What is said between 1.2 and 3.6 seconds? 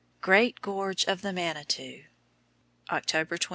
THE MANITOU, October 29.